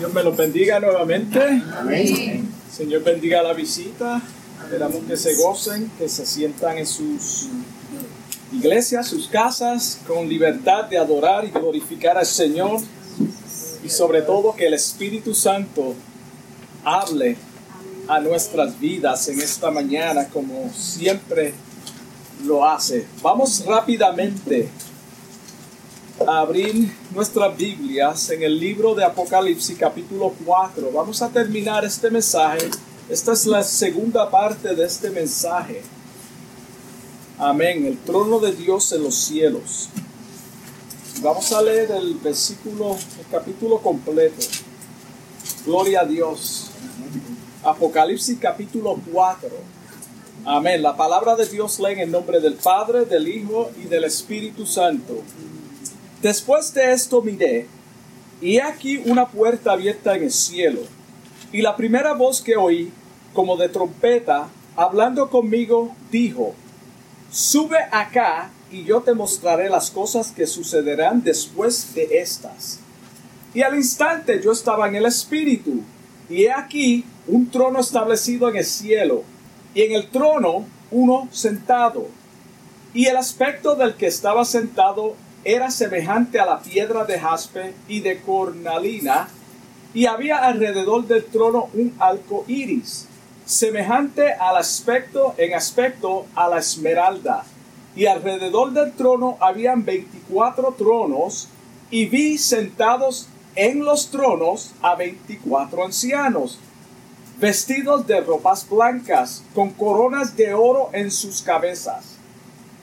[0.00, 1.38] Dios me los bendiga nuevamente.
[1.78, 2.48] Amén.
[2.74, 4.22] Señor bendiga la visita.
[4.64, 7.48] Esperamos que se gocen, que se sientan en sus
[8.50, 12.80] iglesias, sus casas, con libertad de adorar y glorificar al Señor.
[13.84, 15.94] Y sobre todo que el Espíritu Santo
[16.82, 17.36] hable
[18.08, 21.52] a nuestras vidas en esta mañana como siempre
[22.46, 23.04] lo hace.
[23.20, 24.70] Vamos rápidamente
[26.26, 30.90] abrir nuestras Biblias en el libro de Apocalipsis capítulo 4.
[30.92, 32.70] Vamos a terminar este mensaje.
[33.08, 35.82] Esta es la segunda parte de este mensaje.
[37.38, 37.86] Amén.
[37.86, 39.88] El trono de Dios en los cielos.
[41.22, 44.44] Vamos a leer el versículo, el capítulo completo.
[45.64, 46.70] Gloria a Dios.
[47.64, 49.48] Apocalipsis capítulo 4.
[50.44, 50.82] Amén.
[50.82, 54.66] La palabra de Dios lee en el nombre del Padre, del Hijo y del Espíritu
[54.66, 55.22] Santo.
[56.22, 57.66] Después de esto miré,
[58.42, 60.80] y aquí una puerta abierta en el cielo.
[61.52, 62.92] Y la primera voz que oí,
[63.32, 66.54] como de trompeta, hablando conmigo, dijo,
[67.30, 72.80] Sube acá y yo te mostraré las cosas que sucederán después de estas.
[73.54, 75.80] Y al instante yo estaba en el Espíritu,
[76.28, 79.24] y he aquí un trono establecido en el cielo,
[79.74, 82.08] y en el trono uno sentado.
[82.92, 88.00] Y el aspecto del que estaba sentado era semejante a la piedra de jaspe y
[88.00, 89.28] de cornalina,
[89.94, 93.06] y había alrededor del trono un arco iris,
[93.44, 97.44] semejante al aspecto en aspecto a la esmeralda.
[97.96, 101.48] Y alrededor del trono habían veinticuatro tronos,
[101.90, 106.58] y vi sentados en los tronos a veinticuatro ancianos
[107.40, 112.19] vestidos de ropas blancas, con coronas de oro en sus cabezas.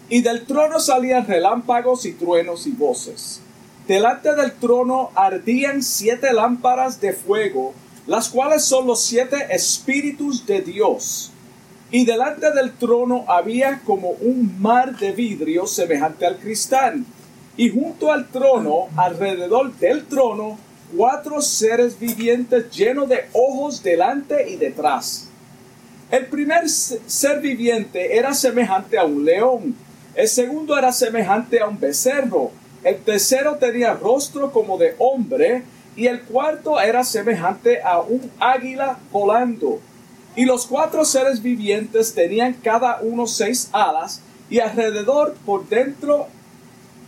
[0.09, 3.41] Y del trono salían relámpagos y truenos y voces.
[3.87, 7.73] Delante del trono ardían siete lámparas de fuego,
[8.05, 11.31] las cuales son los siete espíritus de Dios.
[11.91, 17.03] Y delante del trono había como un mar de vidrio semejante al cristal.
[17.57, 20.57] Y junto al trono, alrededor del trono,
[20.95, 25.27] cuatro seres vivientes llenos de ojos delante y detrás.
[26.11, 29.75] El primer ser viviente era semejante a un león,
[30.17, 32.49] el segundo era semejante a un becerro,
[32.83, 35.63] el tercero tenía rostro como de hombre,
[35.95, 39.79] y el cuarto era semejante a un águila volando.
[40.35, 46.27] Y los cuatro seres vivientes tenían cada uno seis alas, y alrededor por dentro,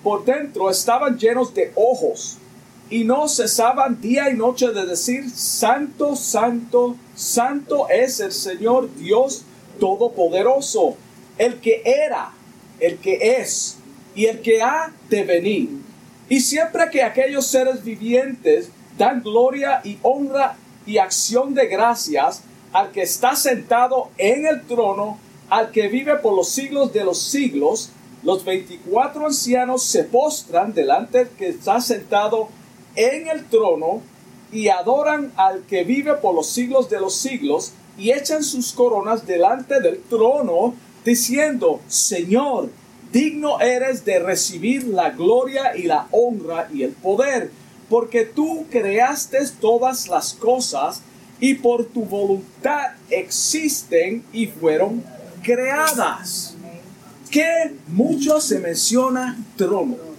[0.04, 2.38] por dentro estaban llenos de ojos
[2.92, 9.44] y no cesaban día y noche de decir, Santo, Santo, Santo es el Señor Dios
[9.80, 10.96] Todopoderoso,
[11.38, 12.34] el que era,
[12.80, 13.78] el que es
[14.16, 15.70] y el que ha de venir.
[16.30, 22.92] Y siempre que aquellos seres vivientes dan gloria y honra y acción de gracias al
[22.92, 25.18] que está sentado en el trono,
[25.50, 27.92] al que vive por los siglos de los siglos,
[28.24, 32.50] los veinticuatro ancianos se postran delante del que está sentado
[32.96, 34.02] en el trono
[34.52, 39.26] y adoran al que vive por los siglos de los siglos y echan sus coronas
[39.26, 40.74] delante del trono
[41.06, 42.70] diciendo, Señor,
[43.12, 47.52] digno eres de recibir la gloria y la honra y el poder,
[47.90, 51.02] porque tú creaste todas las cosas
[51.40, 55.04] y por tu voluntad existen y fueron
[55.44, 56.56] creadas.
[57.32, 60.10] Que mucho se menciona trono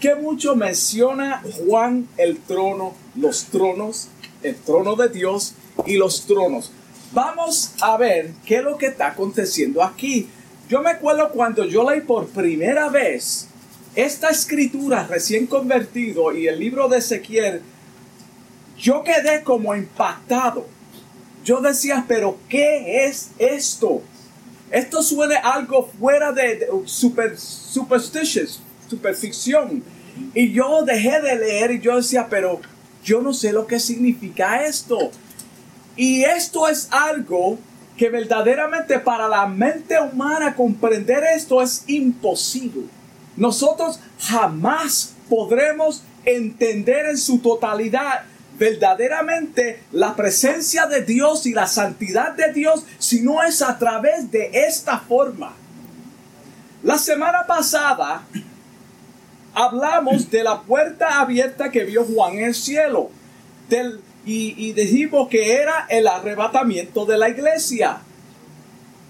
[0.00, 4.08] que mucho menciona Juan el trono, los tronos,
[4.42, 5.54] el trono de Dios
[5.86, 6.70] y los tronos.
[7.12, 10.28] Vamos a ver qué es lo que está aconteciendo aquí.
[10.68, 13.48] Yo me acuerdo cuando yo leí por primera vez
[13.94, 17.62] esta escritura recién convertido y el libro de Ezequiel,
[18.78, 20.66] yo quedé como impactado.
[21.44, 24.02] Yo decía, pero ¿qué es esto?
[24.70, 29.82] Esto suena algo fuera de, super, superstitious, superficción.
[30.34, 32.60] Y yo dejé de leer y yo decía, pero
[33.04, 35.10] yo no sé lo que significa esto.
[35.96, 37.58] Y esto es algo
[37.96, 42.84] que verdaderamente para la mente humana comprender esto es imposible.
[43.36, 48.24] Nosotros jamás podremos entender en su totalidad
[48.58, 54.30] verdaderamente la presencia de Dios y la santidad de Dios si no es a través
[54.30, 55.54] de esta forma.
[56.82, 58.22] La semana pasada
[59.54, 63.10] hablamos de la puerta abierta que vio Juan en el cielo.
[63.68, 67.98] Del, y, dijimos que era el arrebatamiento de la iglesia.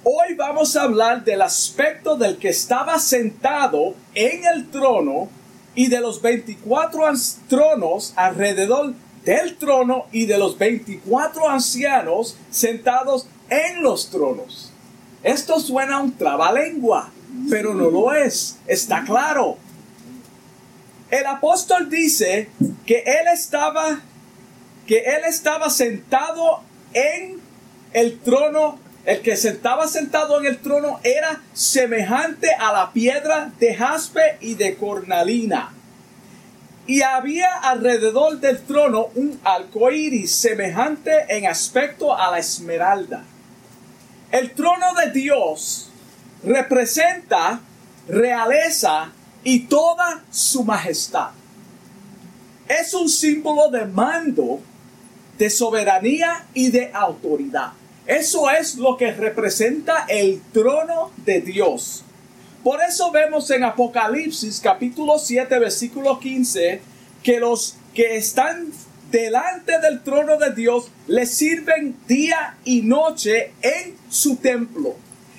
[0.05, 5.29] Hoy vamos a hablar del aspecto del que estaba sentado en el trono
[5.75, 7.01] y de los 24
[7.49, 8.93] tronos alrededor
[9.25, 14.71] del trono y de los 24 ancianos sentados en los tronos.
[15.23, 17.11] Esto suena un trabalengua,
[17.51, 19.57] pero no lo es, está claro.
[21.11, 22.51] El apóstol dice
[22.85, 24.03] que él estaba
[24.87, 26.63] que él estaba sentado
[26.93, 27.41] en
[27.93, 33.75] el trono, el que sentaba sentado en el trono era semejante a la piedra de
[33.75, 35.73] jaspe y de cornalina.
[36.87, 43.25] Y había alrededor del trono un arco iris semejante en aspecto a la esmeralda.
[44.31, 45.89] El trono de Dios
[46.45, 47.61] representa
[48.09, 49.11] realeza
[49.43, 51.31] y toda su majestad.
[52.69, 54.61] Es un símbolo de mando,
[55.39, 57.73] de soberanía y de autoridad.
[58.07, 62.05] Eso es lo que representa el trono de Dios.
[62.63, 66.81] Por eso vemos en Apocalipsis capítulo 7 versículo 15
[67.23, 68.73] que los que están
[69.11, 74.95] delante del trono de Dios le sirven día y noche en su templo.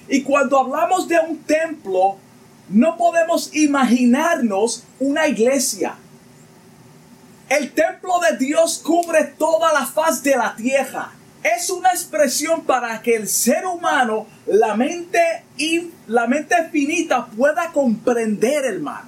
[0.09, 2.17] Y cuando hablamos de un templo,
[2.69, 5.95] no podemos imaginarnos una iglesia.
[7.49, 11.11] El templo de Dios cubre toda la faz de la tierra
[11.55, 17.71] es una expresión para que el ser humano, la mente, y la mente finita, pueda
[17.71, 19.03] comprender mal.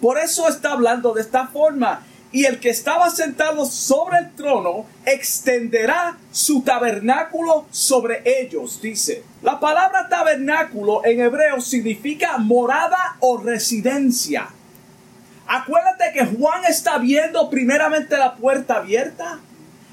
[0.00, 2.04] Por eso está hablando de esta forma.
[2.32, 9.22] Y el que estaba sentado sobre el trono extenderá su tabernáculo sobre ellos, dice.
[9.40, 14.48] La palabra tabernáculo en hebreo significa morada o residencia.
[15.46, 19.40] Acuérdate que Juan está viendo primeramente la puerta abierta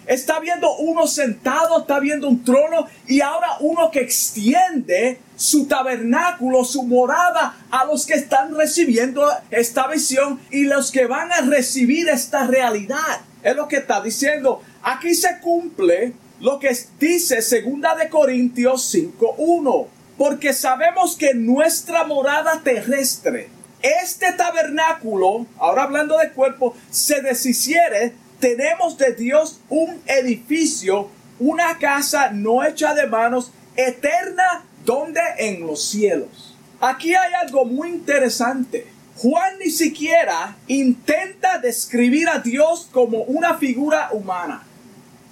[0.08, 6.66] Está viendo uno sentado, está viendo un trono y ahora uno que extiende su tabernáculo,
[6.66, 12.10] su morada a los que están recibiendo esta visión y los que van a recibir
[12.10, 13.22] esta realidad.
[13.44, 14.62] Es lo que está diciendo.
[14.82, 22.62] Aquí se cumple lo que dice segunda de Corintios 5:1, porque sabemos que nuestra morada
[22.64, 23.50] terrestre,
[23.82, 32.32] este tabernáculo, ahora hablando de cuerpo, se deshiciere tenemos de Dios un edificio, una casa
[32.32, 36.58] no hecha de manos, eterna, donde en los cielos.
[36.82, 38.88] Aquí hay algo muy interesante.
[39.18, 44.64] Juan ni siquiera intenta describir a Dios como una figura humana.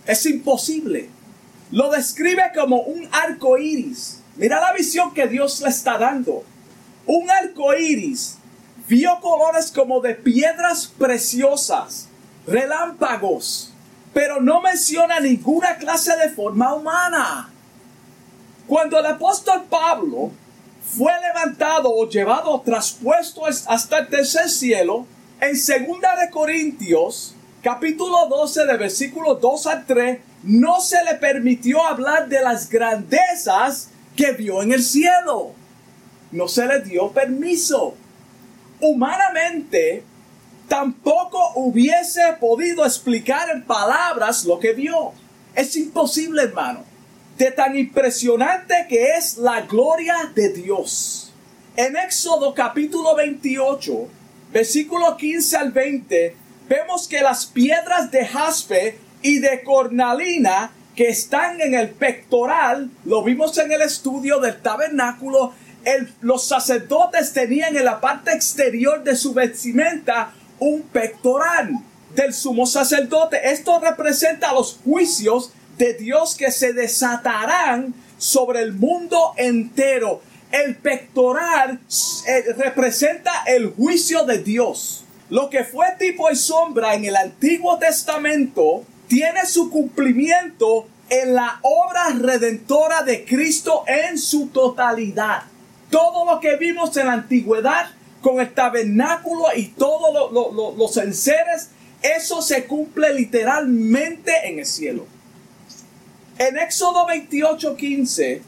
[0.05, 1.09] Es imposible.
[1.71, 4.19] Lo describe como un arco iris.
[4.35, 6.43] Mira la visión que Dios le está dando.
[7.07, 8.37] Un arco iris
[8.89, 12.09] vio colores como de piedras preciosas
[12.47, 13.71] relámpagos,
[14.13, 17.51] pero no menciona ninguna clase de forma humana.
[18.65, 20.31] Cuando el apóstol Pablo
[20.81, 25.06] fue levantado o llevado traspuesto hasta el tercer cielo,
[25.39, 31.85] en segunda de Corintios, capítulo 12, de versículos 2 al 3, no se le permitió
[31.85, 35.51] hablar de las grandezas que vio en el cielo.
[36.31, 37.95] No se le dio permiso.
[38.81, 40.03] Humanamente,
[40.67, 45.13] tampoco hubiese podido explicar en palabras lo que vio.
[45.55, 46.85] Es imposible, hermano.
[47.37, 51.33] De tan impresionante que es la gloria de Dios.
[51.75, 54.07] En Éxodo capítulo 28,
[54.51, 56.35] versículo 15 al 20,
[56.67, 63.23] vemos que las piedras de jaspe y de cornalina que están en el pectoral, lo
[63.23, 65.54] vimos en el estudio del tabernáculo,
[66.21, 71.71] los sacerdotes tenían en la parte exterior de su vestimenta un pectoral
[72.16, 73.52] del sumo sacerdote.
[73.52, 80.21] Esto representa los juicios de Dios que se desatarán sobre el mundo entero.
[80.52, 81.80] El pectoral
[82.28, 85.06] eh, representa el juicio de Dios.
[85.30, 91.59] Lo que fue tipo y sombra en el Antiguo Testamento tiene su cumplimiento en la
[91.62, 95.44] obra redentora de Cristo en su totalidad.
[95.89, 97.87] Todo lo que vimos en la antigüedad
[98.21, 100.31] con el tabernáculo y todos
[100.77, 101.69] los enseres,
[102.01, 105.05] eso se cumple literalmente en el cielo.
[106.37, 108.41] En Éxodo 28, 15,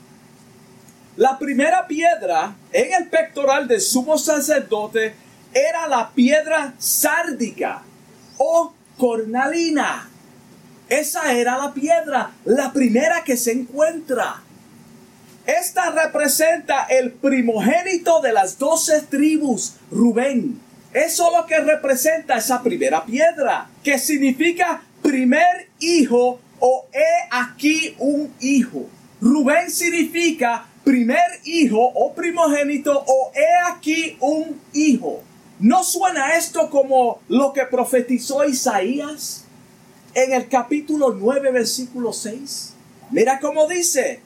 [1.17, 5.13] la primera piedra en el pectoral del sumo sacerdote
[5.53, 7.83] era la piedra sárdica
[8.37, 10.09] o cornalina.
[10.87, 14.41] Esa era la piedra, la primera que se encuentra.
[15.59, 20.61] Esta representa el primogénito de las doce tribus, Rubén.
[20.93, 27.95] Eso es lo que representa esa primera piedra, que significa primer hijo o he aquí
[27.99, 28.87] un hijo.
[29.19, 35.21] Rubén significa primer hijo o primogénito o he aquí un hijo.
[35.59, 39.43] ¿No suena esto como lo que profetizó Isaías
[40.13, 42.73] en el capítulo 9, versículo 6?
[43.09, 44.21] Mira cómo dice,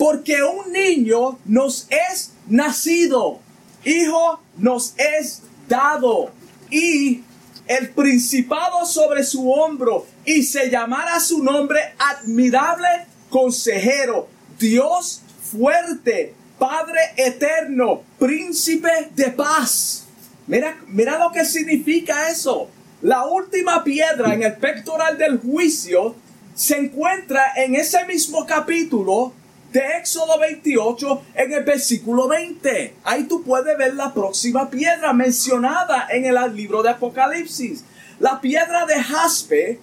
[0.00, 3.38] porque un niño nos es nacido,
[3.84, 6.30] hijo nos es dado,
[6.70, 7.22] y
[7.66, 12.88] el principado sobre su hombro, y se llamará su nombre admirable
[13.28, 14.26] consejero,
[14.58, 15.20] Dios
[15.52, 20.06] fuerte, Padre eterno, príncipe de paz.
[20.46, 22.70] Mira, mira lo que significa eso.
[23.02, 26.14] La última piedra en el pectoral del juicio
[26.54, 29.34] se encuentra en ese mismo capítulo
[29.72, 32.94] de Éxodo 28 en el versículo 20.
[33.04, 37.84] Ahí tú puedes ver la próxima piedra mencionada en el libro de Apocalipsis.
[38.18, 39.80] La piedra de jaspe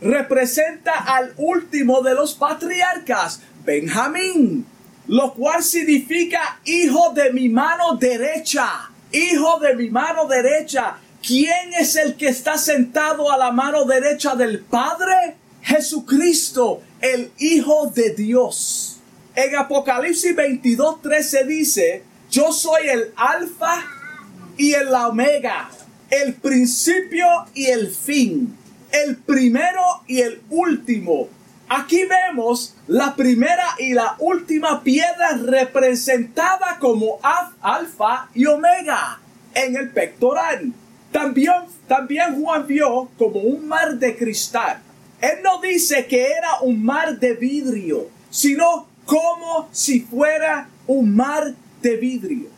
[0.00, 4.66] representa al último de los patriarcas, Benjamín,
[5.06, 10.96] lo cual significa hijo de mi mano derecha, hijo de mi mano derecha.
[11.22, 15.36] ¿Quién es el que está sentado a la mano derecha del Padre?
[15.62, 18.99] Jesucristo, el Hijo de Dios.
[19.34, 23.84] En Apocalipsis 22, 13 dice, yo soy el alfa
[24.56, 25.70] y el omega,
[26.10, 28.56] el principio y el fin,
[28.90, 31.28] el primero y el último.
[31.68, 39.20] Aquí vemos la primera y la última piedra representada como alfa y omega
[39.54, 40.72] en el pectoral.
[41.12, 41.54] También,
[41.86, 44.82] también Juan vio como un mar de cristal.
[45.20, 51.52] Él no dice que era un mar de vidrio, sino como si fuera un mar
[51.82, 52.48] de vidrio.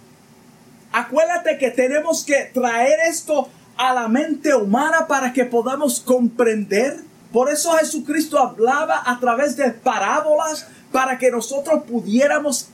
[0.93, 7.01] Acuérdate que tenemos que traer esto a la mente humana para que podamos comprender.
[7.33, 12.69] Por eso Jesucristo hablaba a través de parábolas para que nosotros pudiéramos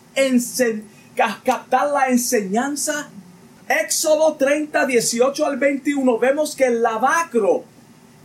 [1.44, 3.08] captar la enseñanza.
[3.68, 7.62] Éxodo 30, 18 al 21 vemos que el lavacro,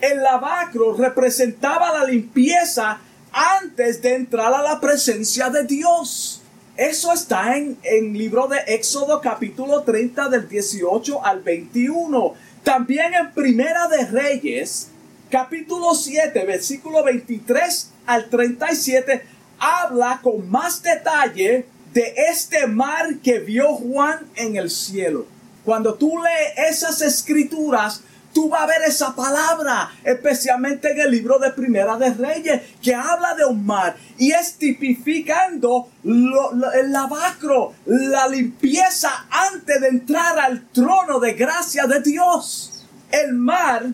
[0.02, 3.00] el lavacro representaba la limpieza
[3.34, 6.42] antes de entrar a la presencia de Dios.
[6.78, 12.34] Eso está en el libro de Éxodo capítulo 30 del 18 al 21.
[12.64, 14.90] También en Primera de Reyes
[15.30, 19.26] capítulo 7 versículo 23 al 37
[19.60, 25.26] habla con más detalle de este mar que vio Juan en el cielo.
[25.64, 28.02] Cuando tú lees esas escrituras,
[28.34, 32.94] tú vas a ver esa palabra, especialmente en el libro de Primera de Reyes, que
[32.94, 40.68] habla de un mar y es tipificando el lavacro, la limpieza antes de entrar al
[40.70, 42.86] trono de gracia de Dios.
[43.12, 43.86] El mar,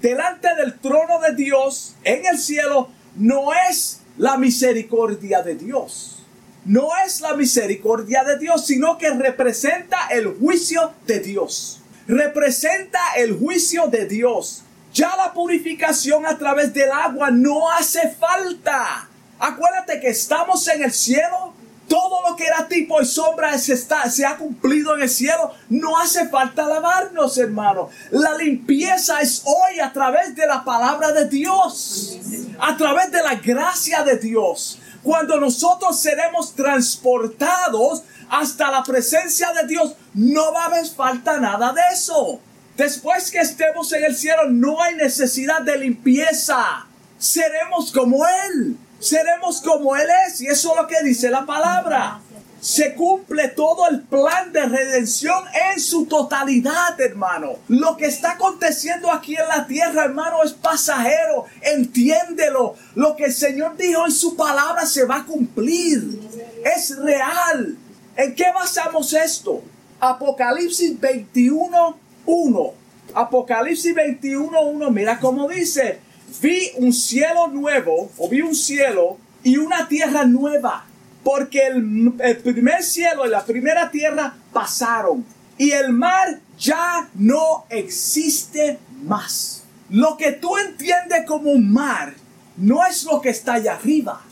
[0.00, 6.16] delante del trono de Dios, en el cielo, no es la misericordia de Dios.
[6.64, 11.79] No es la misericordia de Dios, sino que representa el juicio de Dios
[12.10, 14.62] representa el juicio de Dios.
[14.92, 19.08] Ya la purificación a través del agua no hace falta.
[19.38, 21.54] Acuérdate que estamos en el cielo.
[21.88, 25.52] Todo lo que era tipo y sombra se, está, se ha cumplido en el cielo.
[25.68, 27.88] No hace falta lavarnos, hermano.
[28.10, 32.18] La limpieza es hoy a través de la palabra de Dios.
[32.60, 34.79] A través de la gracia de Dios.
[35.02, 41.72] Cuando nosotros seremos transportados hasta la presencia de Dios, no va a haber falta nada
[41.72, 42.40] de eso.
[42.76, 46.86] Después que estemos en el cielo, no hay necesidad de limpieza.
[47.18, 48.76] Seremos como Él.
[48.98, 50.40] Seremos como Él es.
[50.40, 52.20] Y eso es lo que dice la palabra.
[52.60, 57.56] Se cumple todo el plan de redención en su totalidad, hermano.
[57.68, 61.46] Lo que está aconteciendo aquí en la tierra, hermano, es pasajero.
[61.62, 62.74] Entiéndelo.
[62.94, 66.20] Lo que el Señor dijo en su palabra se va a cumplir.
[66.62, 67.78] Es real.
[68.14, 69.62] ¿En qué basamos esto?
[69.98, 72.72] Apocalipsis 21, 1.
[73.14, 74.90] Apocalipsis 21, 1.
[74.90, 76.00] Mira cómo dice.
[76.42, 80.86] Vi un cielo nuevo, o vi un cielo y una tierra nueva.
[81.22, 82.12] Porque el,
[82.42, 85.24] primer cielo y la primera tierra pasaron.
[85.58, 89.64] Y el mar ya no existe más.
[89.90, 92.14] Lo que tú entiendes como mar
[92.56, 94.22] no es lo que está allá arriba.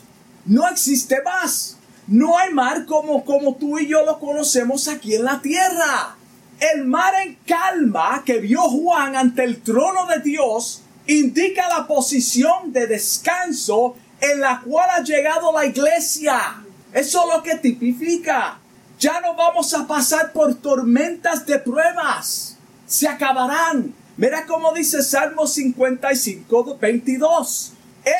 [0.45, 1.77] No existe más.
[2.07, 6.15] No hay mar como, como tú y yo lo conocemos aquí en la tierra.
[6.59, 12.73] El mar en calma que vio Juan ante el trono de Dios indica la posición
[12.73, 16.63] de descanso en la cual ha llegado la iglesia.
[16.93, 18.59] Eso es lo que tipifica.
[18.99, 22.57] Ya no vamos a pasar por tormentas de pruebas.
[22.85, 23.93] Se acabarán.
[24.17, 27.73] Mira cómo dice Salmo 55, 22.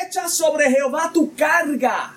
[0.06, 2.14] Echa sobre Jehová tu carga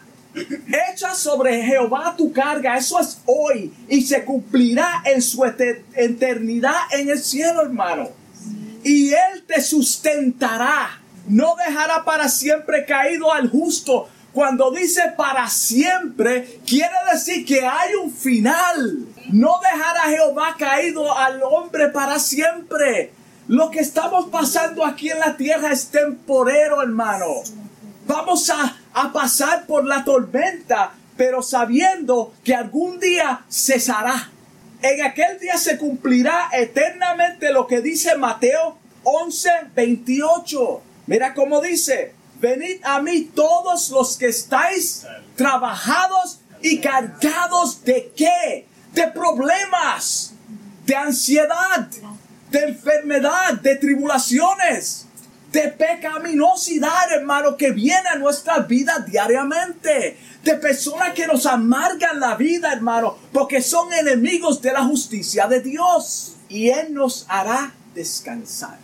[0.92, 7.10] Echa sobre Jehová tu carga, eso es hoy, y se cumplirá en su eternidad en
[7.10, 8.10] el cielo, hermano.
[8.84, 14.10] Y Él te sustentará, no dejará para siempre caído al justo.
[14.34, 19.06] Cuando dice para siempre, quiere decir que hay un final.
[19.32, 23.14] No dejará Jehová caído al hombre para siempre.
[23.48, 27.28] Lo que estamos pasando aquí en la tierra es temporero, hermano.
[28.08, 28.78] Vamos a,
[29.12, 34.30] pasar por la tormenta, pero sabiendo que algún día cesará.
[34.82, 40.82] En aquel día se cumplirá eternamente lo que dice Mateo 11, 28.
[41.08, 42.14] Mira cómo dice,
[42.44, 45.06] venid a mí todos los que estáis
[45.38, 48.68] trabajados y cargados de qué?
[48.92, 50.34] De problemas,
[50.86, 51.88] de ansiedad,
[52.52, 55.08] de enfermedad, de tribulaciones
[55.54, 60.18] de pecaminosidad, hermano, que viene a nuestra vida diariamente.
[60.44, 65.62] De personas que nos amargan la vida, hermano, porque son enemigos de la justicia de
[65.62, 66.38] Dios.
[66.50, 68.80] Y Él nos hará descansar.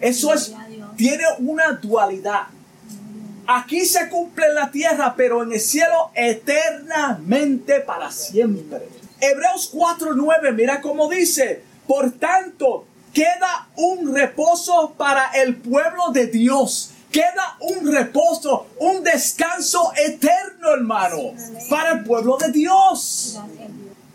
[0.00, 0.52] Eso es,
[1.00, 2.42] tiene una dualidad.
[3.46, 8.86] Aquí se cumple en la tierra, pero en el cielo eternamente para siempre.
[9.18, 16.90] Hebreos 4:9, mira cómo dice, por tanto, queda un reposo para el pueblo de Dios.
[17.10, 21.32] Queda un reposo, un descanso eterno, hermano,
[21.70, 23.40] para el pueblo de Dios.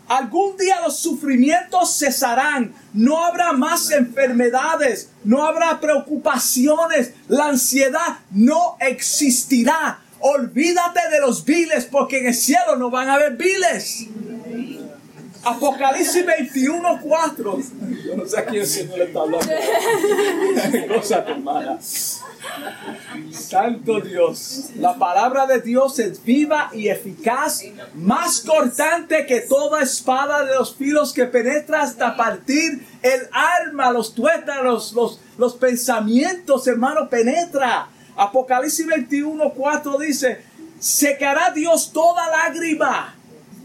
[0.08, 8.76] Algún día los sufrimientos cesarán, no habrá más enfermedades, no habrá preocupaciones, la ansiedad no
[8.80, 10.00] existirá.
[10.20, 14.06] Olvídate de los viles porque en el cielo no van a haber viles.
[15.42, 17.58] Apocalipsis 21, 4.
[18.04, 19.46] Yo no sé a quién el Señor está hablando.
[23.32, 24.70] Santo Dios.
[24.76, 27.62] La palabra de Dios es viva y eficaz,
[27.94, 34.14] más cortante que toda espada de los filos que penetra hasta partir el alma, los
[34.14, 37.88] tuétanos, los, los pensamientos, hermano, penetra.
[38.16, 40.42] Apocalipsis 21, 4 dice,
[40.78, 43.14] secará Dios toda lágrima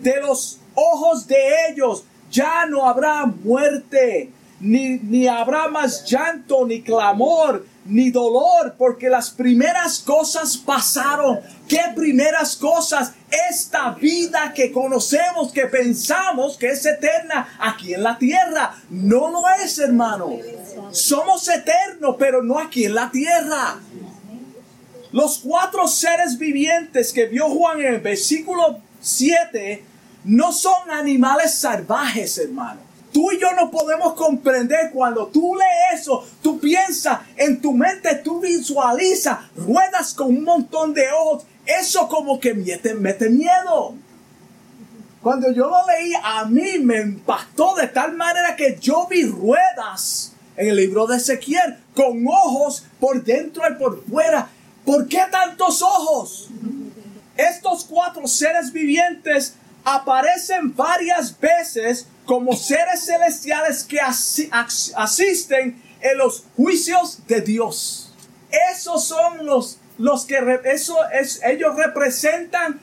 [0.01, 1.37] de los ojos de
[1.69, 9.09] ellos ya no habrá muerte, ni, ni habrá más llanto, ni clamor, ni dolor, porque
[9.09, 11.39] las primeras cosas pasaron.
[11.67, 13.13] ¿Qué primeras cosas?
[13.49, 18.75] Esta vida que conocemos, que pensamos que es eterna aquí en la tierra.
[18.89, 20.37] No lo es, hermano.
[20.91, 23.79] Somos eternos, pero no aquí en la tierra.
[25.11, 29.83] Los cuatro seres vivientes que vio Juan en el versículo 7
[30.25, 32.90] no son animales salvajes, hermano.
[33.11, 38.15] Tú y yo no podemos comprender cuando tú lees eso, tú piensas en tu mente,
[38.23, 41.43] tú visualizas ruedas con un montón de ojos.
[41.65, 43.95] Eso como que mete, mete miedo.
[45.21, 50.33] Cuando yo lo leí, a mí me impactó de tal manera que yo vi ruedas
[50.57, 54.49] en el libro de Ezequiel con ojos por dentro y por fuera.
[54.85, 56.49] ¿Por qué tantos ojos?
[57.37, 67.19] Estos cuatro seres vivientes aparecen varias veces como seres celestiales que asisten en los juicios
[67.27, 68.13] de Dios.
[68.71, 72.79] Esos son los, los que eso es, ellos representan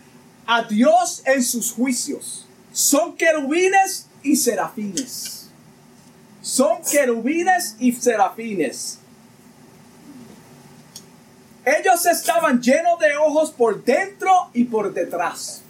[0.47, 2.47] a Dios en sus juicios.
[2.73, 5.49] Son querubines y serafines.
[6.41, 8.99] Son querubines y serafines.
[11.65, 15.63] Ellos estaban llenos de ojos por dentro y por detrás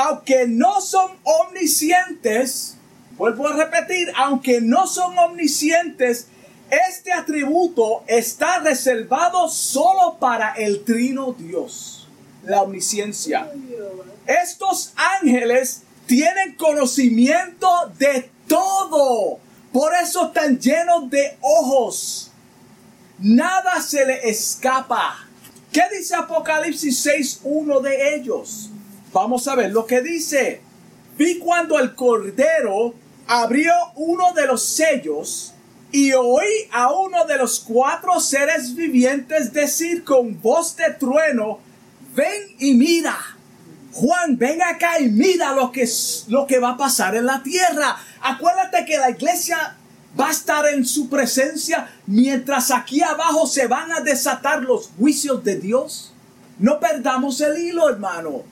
[0.00, 2.76] aunque no son omniscientes,
[3.18, 6.28] vuelvo a repetir, aunque no son omniscientes,
[6.88, 12.08] este atributo está reservado solo para el trino Dios,
[12.44, 13.52] la omnisciencia.
[14.26, 19.38] Estos ángeles tienen conocimiento de todo,
[19.70, 22.30] por eso están llenos de ojos.
[23.18, 25.28] Nada se le escapa.
[25.70, 28.69] ¿Qué dice Apocalipsis 6, uno de ellos?
[29.12, 30.60] Vamos a ver lo que dice.
[31.16, 32.94] Vi cuando el Cordero
[33.26, 35.52] abrió uno de los sellos
[35.92, 41.58] y oí a uno de los cuatro seres vivientes decir con voz de trueno,
[42.14, 43.16] ven y mira.
[43.92, 45.88] Juan, ven acá y mira lo que,
[46.28, 47.96] lo que va a pasar en la tierra.
[48.22, 49.76] Acuérdate que la iglesia
[50.18, 55.42] va a estar en su presencia mientras aquí abajo se van a desatar los juicios
[55.42, 56.12] de Dios.
[56.60, 58.44] No perdamos el hilo, hermano.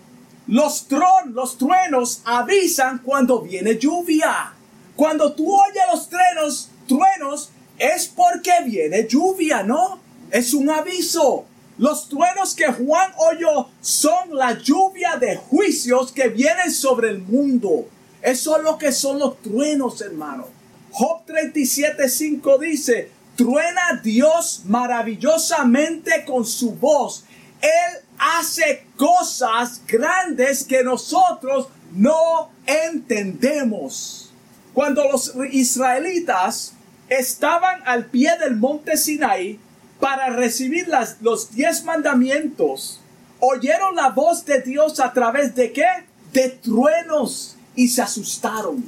[0.48, 4.54] Los, tron, los truenos avisan cuando viene lluvia.
[4.96, 10.00] Cuando tú oyes los truenos, truenos es porque viene lluvia, ¿no?
[10.30, 11.44] Es un aviso.
[11.76, 17.86] Los truenos que Juan oyó son la lluvia de juicios que vienen sobre el mundo.
[18.22, 20.46] Eso es lo que son los truenos, hermano.
[20.90, 27.24] Job 37:5 dice, truena Dios maravillosamente con su voz.
[27.60, 34.30] Él hace cosas grandes que nosotros no entendemos.
[34.74, 36.74] Cuando los israelitas
[37.08, 39.58] estaban al pie del monte Sinaí
[39.98, 40.88] para recibir
[41.20, 43.00] los diez mandamientos,
[43.40, 45.86] oyeron la voz de Dios a través de qué?
[46.32, 48.84] De truenos y se asustaron.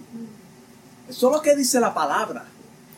[1.08, 2.44] Eso es lo que dice la palabra.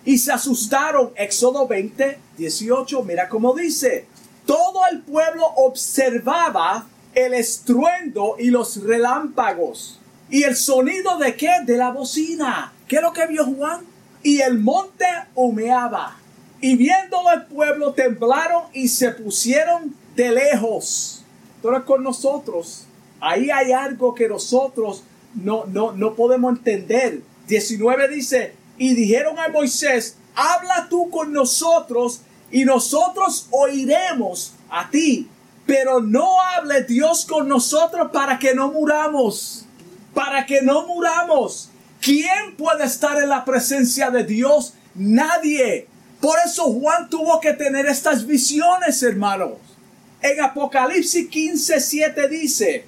[0.05, 1.13] Y se asustaron.
[1.17, 3.03] Éxodo 20, 18.
[3.05, 4.07] Mira cómo dice.
[4.47, 10.01] Todo el pueblo observaba el estruendo y los relámpagos.
[10.31, 11.51] ¿Y el sonido de qué?
[11.65, 12.73] De la bocina.
[12.89, 13.81] ¿Qué es lo que vio Juan?
[14.23, 16.17] Y el monte humeaba.
[16.61, 21.23] Y viendo el pueblo temblaron y se pusieron de lejos.
[21.63, 22.87] Pero con nosotros.
[23.21, 27.23] Ahí hay algo que nosotros no, no, no podemos entender.
[27.49, 35.29] 19 dice, y dijeron a Moisés, habla tú con nosotros y nosotros oiremos a ti,
[35.67, 39.65] pero no hable Dios con nosotros para que no muramos,
[40.15, 41.71] para que no muramos.
[42.01, 44.75] ¿Quién puede estar en la presencia de Dios?
[44.95, 45.89] Nadie.
[46.21, 49.53] Por eso Juan tuvo que tener estas visiones, hermanos.
[50.21, 52.85] En Apocalipsis 15, 7 dice,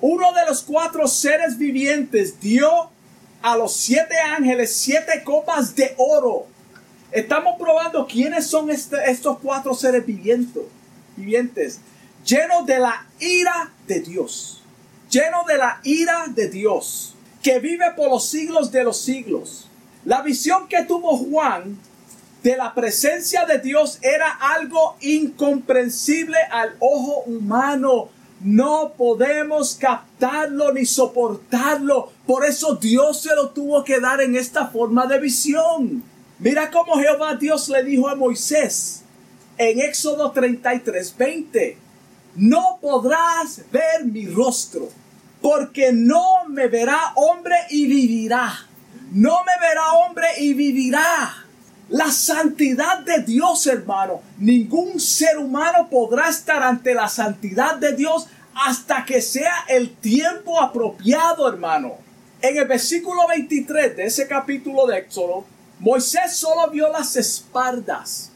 [0.00, 2.90] uno de los cuatro seres vivientes dio
[3.40, 6.46] a los siete ángeles siete copas de oro.
[7.12, 10.62] Estamos probando quiénes son este, estos cuatro seres vivientes,
[11.16, 11.80] vivientes,
[12.24, 14.62] llenos de la ira de Dios,
[15.10, 19.68] llenos de la ira de Dios, que vive por los siglos de los siglos.
[20.04, 21.78] La visión que tuvo Juan
[22.42, 28.08] de la presencia de Dios era algo incomprensible al ojo humano
[28.44, 32.10] no podemos captarlo ni soportarlo.
[32.26, 36.02] Por eso Dios se lo tuvo que dar en esta forma de visión.
[36.42, 39.04] Mira cómo Jehová Dios le dijo a Moisés
[39.56, 41.78] en Éxodo 33, 20.
[42.34, 44.88] No podrás ver mi rostro,
[45.40, 48.52] porque no me verá hombre y vivirá.
[49.12, 51.32] No me verá hombre y vivirá.
[51.90, 54.20] La santidad de Dios, hermano.
[54.38, 58.26] Ningún ser humano podrá estar ante la santidad de Dios
[58.66, 61.98] hasta que sea el tiempo apropiado, hermano.
[62.40, 65.44] En el versículo 23 de ese capítulo de Éxodo,
[65.82, 68.30] Moisés solo vio las espaldas.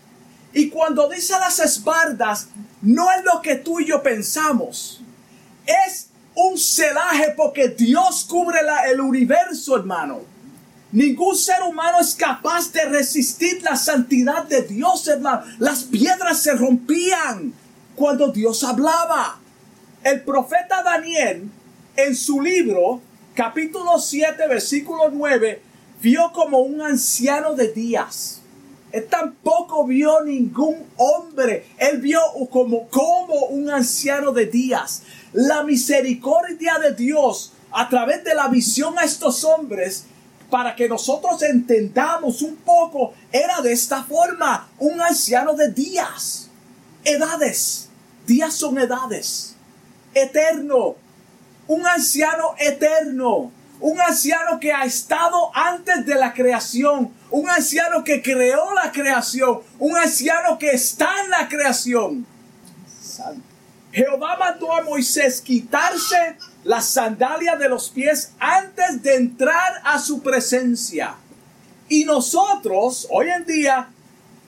[0.53, 2.49] Y cuando dice las espaldas,
[2.83, 5.01] no es lo que tú y yo pensamos.
[5.65, 8.59] Es un celaje porque Dios cubre
[8.91, 10.23] el universo, hermano.
[10.91, 15.45] Ningún ser humano es capaz de resistir la santidad de Dios, hermano.
[15.59, 17.53] Las piedras se rompían
[17.95, 19.39] cuando Dios hablaba.
[20.03, 21.49] El profeta Daniel,
[21.95, 23.01] en su libro,
[23.35, 25.63] capítulo 7, versículo 9,
[26.01, 28.41] vio como un anciano de días.
[28.93, 31.67] Él tampoco vio ningún hombre.
[31.79, 35.03] Él vio como, como un anciano de días.
[35.33, 40.05] La misericordia de Dios a través de la visión a estos hombres
[40.51, 46.49] para que nosotros entendamos un poco, era de esta forma, un anciano de días,
[47.05, 47.89] edades,
[48.27, 49.57] días son edades,
[50.15, 50.95] eterno,
[51.67, 58.23] un anciano eterno, un anciano que ha estado antes de la creación, un anciano que
[58.23, 62.27] creó la creación, un anciano que está en la creación.
[63.93, 70.23] Jehová mandó a Moisés quitarse las sandalias de los pies antes de entrar a su
[70.23, 71.15] presencia.
[71.89, 73.89] Y nosotros, hoy en día,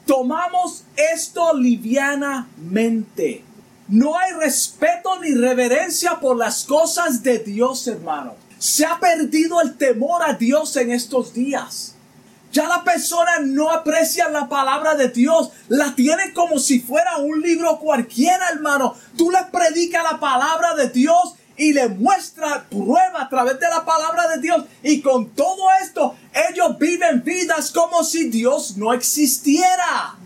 [0.07, 3.45] tomamos esto livianamente.
[3.89, 8.35] No hay respeto ni reverencia por las cosas de Dios, hermano.
[8.59, 11.95] Se ha perdido el temor a Dios en estos días.
[12.51, 17.41] Ya la persona no aprecia la palabra de Dios, la tiene como si fuera un
[17.41, 18.95] libro cualquiera, hermano.
[19.17, 23.85] Tú le predicas la palabra de Dios y le muestra prueba a través de la
[23.85, 24.65] palabra de Dios.
[24.83, 26.17] Y con todo esto,
[26.51, 30.17] ellos viven vidas como si Dios no existiera.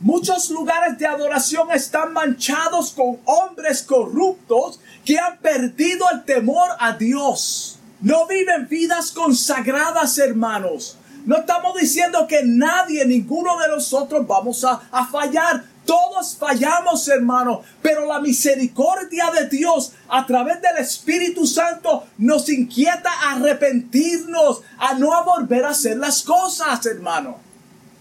[0.00, 6.92] Muchos lugares de adoración están manchados con hombres corruptos que han perdido el temor a
[6.92, 7.73] Dios.
[8.04, 10.98] No viven vidas consagradas, hermanos.
[11.24, 15.64] No estamos diciendo que nadie, ninguno de nosotros vamos a, a fallar.
[15.86, 23.10] Todos fallamos, hermano, pero la misericordia de Dios a través del Espíritu Santo nos inquieta
[23.10, 27.38] a arrepentirnos, a no volver a hacer las cosas, hermano.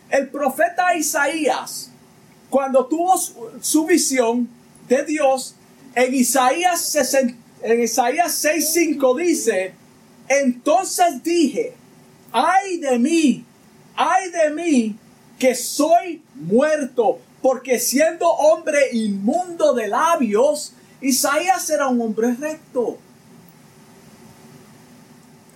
[0.09, 1.91] El profeta Isaías,
[2.49, 3.17] cuando tuvo
[3.61, 4.49] su, visión,
[4.89, 5.55] de Dios,
[5.95, 6.93] en Isaías,
[7.61, 9.82] en Isaías 6.5 dice,
[10.27, 11.73] entonces dije,
[12.31, 13.45] ay de mí,
[13.95, 14.95] ay de mí,
[15.37, 22.97] que soy muerto, porque siendo hombre inmundo de labios, Isaías era un hombre recto.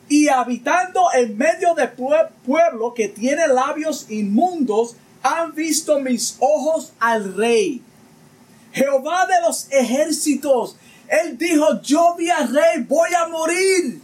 [0.09, 7.35] Y habitando en medio de pueblo que tiene labios inmundos, han visto mis ojos al
[7.35, 7.81] rey.
[8.71, 10.77] Jehová de los ejércitos,
[11.07, 14.01] él dijo, yo vi al rey, voy a morir.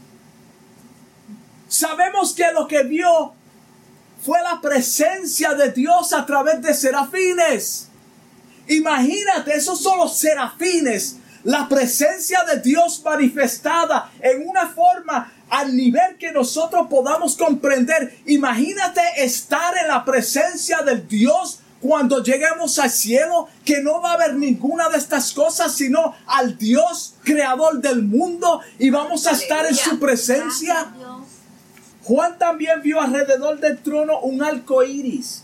[1.73, 3.33] Sabemos que lo que vio
[4.23, 7.87] fue la presencia de Dios a través de serafines.
[8.67, 16.15] Imagínate, esos son los serafines, la presencia de Dios manifestada en una forma al nivel
[16.19, 18.19] que nosotros podamos comprender.
[18.27, 24.13] Imagínate estar en la presencia del Dios cuando lleguemos al cielo, que no va a
[24.13, 29.65] haber ninguna de estas cosas, sino al Dios creador del mundo y vamos a estar
[29.65, 30.93] en su presencia.
[32.03, 35.43] Juan también vio alrededor del trono un arco iris.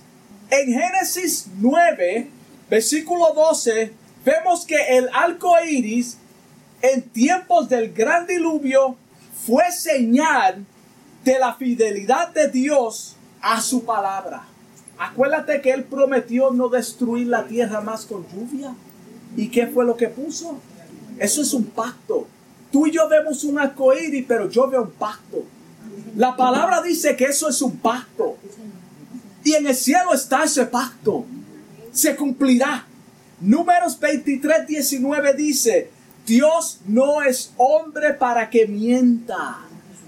[0.49, 2.29] En Génesis 9,
[2.69, 3.93] versículo 12,
[4.25, 6.17] vemos que el arco iris
[6.81, 8.97] en tiempos del gran diluvio
[9.45, 10.65] fue señal
[11.23, 14.43] de la fidelidad de Dios a su palabra.
[14.97, 18.73] Acuérdate que Él prometió no destruir la tierra más con lluvia.
[19.37, 20.59] ¿Y qué fue lo que puso?
[21.19, 22.27] Eso es un pacto.
[22.71, 25.43] Tú y yo vemos un arcoíris, pero yo veo un pacto.
[26.15, 28.37] La palabra dice que eso es un pacto.
[29.43, 31.25] Y en el cielo está ese pacto.
[31.91, 32.85] Se cumplirá.
[33.41, 35.89] Números 23, 19 dice,
[36.25, 39.59] Dios no es hombre para que mienta.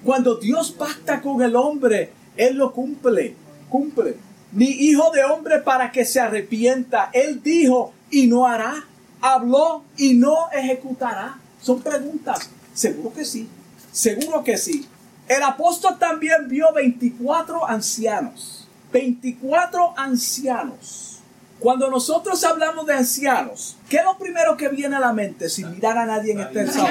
[0.04, 3.36] Cuando Dios pacta con el hombre, Él lo cumple.
[3.70, 4.18] Cumple
[4.52, 7.10] ni hijo de hombre para que se arrepienta.
[7.14, 8.86] Él dijo y no hará.
[9.22, 11.40] Habló y no ejecutará.
[11.62, 12.50] Son preguntas.
[12.74, 13.48] Seguro que sí.
[13.92, 14.88] Seguro que sí.
[15.28, 18.68] El apóstol también vio 24 ancianos.
[18.92, 21.20] 24 ancianos.
[21.60, 25.70] Cuando nosotros hablamos de ancianos, ¿qué es lo primero que viene a la mente sin
[25.72, 26.90] mirar a nadie en este salón?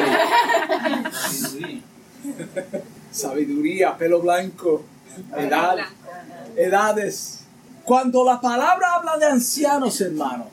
[3.11, 4.85] Sabiduría, pelo blanco,
[5.37, 5.77] edad,
[6.57, 7.41] edades.
[7.85, 10.47] Cuando la palabra habla de ancianos, hermano,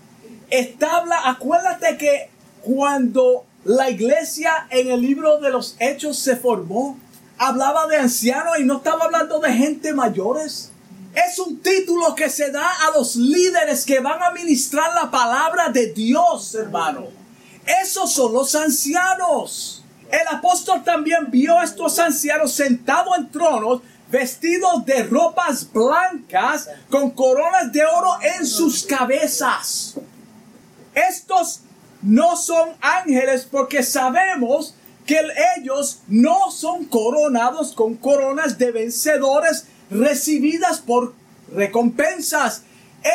[0.49, 2.31] está acuérdate que
[2.63, 6.97] cuando la iglesia en el libro de los hechos se formó,
[7.37, 10.71] hablaba de ancianos y no estaba hablando de gente mayores.
[11.13, 15.69] Es un título que se da a los líderes que van a ministrar la palabra
[15.69, 17.07] de Dios, hermano.
[17.81, 19.83] Esos son los ancianos.
[20.11, 27.11] El apóstol también vio a estos ancianos sentados en tronos vestidos de ropas blancas con
[27.11, 29.95] coronas de oro en sus cabezas.
[30.93, 31.61] Estos
[32.01, 34.75] no son ángeles porque sabemos
[35.07, 35.19] que
[35.57, 41.15] ellos no son coronados con coronas de vencedores recibidas por
[41.55, 42.63] recompensas.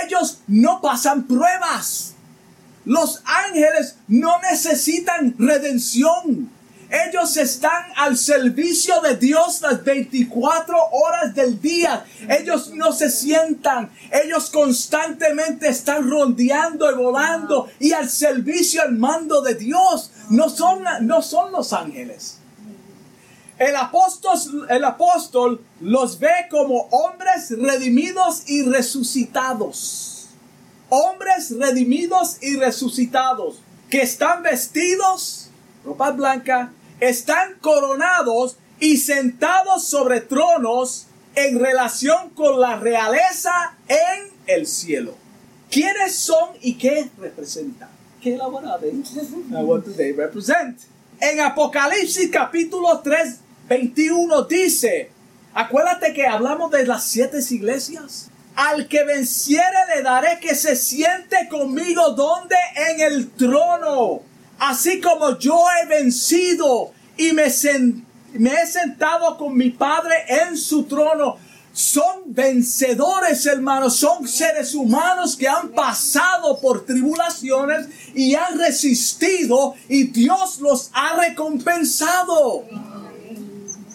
[0.04, 2.14] Ellos no pasan pruebas.
[2.86, 6.50] Los ángeles no necesitan redención.
[7.08, 12.04] Ellos están al servicio de Dios las 24 horas del día.
[12.28, 13.90] Ellos no se sientan.
[14.10, 20.11] Ellos constantemente están rondeando y volando y al servicio, al mando de Dios.
[20.30, 22.38] No son, no son los ángeles.
[23.58, 30.28] El apóstol, el apóstol los ve como hombres redimidos y resucitados.
[30.88, 35.50] Hombres redimidos y resucitados que están vestidos,
[35.84, 44.66] ropa blanca, están coronados y sentados sobre tronos en relación con la realeza en el
[44.66, 45.14] cielo.
[45.70, 47.90] ¿Quiénes son y qué representan?
[48.22, 48.38] ¿Qué
[49.50, 50.78] what do they represent?
[51.20, 55.10] En Apocalipsis capítulo 3, 21 dice,
[55.54, 58.30] acuérdate que hablamos de las siete iglesias.
[58.54, 62.56] Al que venciere le daré que se siente conmigo donde
[62.90, 64.22] en el trono
[64.62, 71.36] así como yo he vencido y me, he sentado con mi Padre en su trono.
[71.72, 80.04] Son vencedores, hermanos, son seres humanos que han pasado por tribulaciones y han resistido y
[80.04, 82.64] Dios los ha recompensado.